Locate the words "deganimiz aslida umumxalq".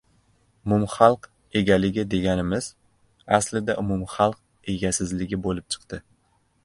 2.13-4.41